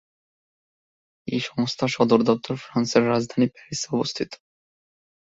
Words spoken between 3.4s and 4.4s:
প্যারিসে অবস্থিত।